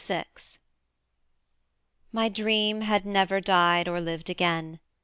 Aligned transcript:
VI 0.03 0.25
My 2.11 2.27
dream 2.27 2.81
had 2.81 3.05
never 3.05 3.39
died 3.39 3.87
or 3.87 4.01
lived 4.01 4.31
again. 4.31 4.79